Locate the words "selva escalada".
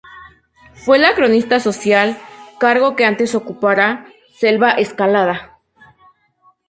4.35-5.59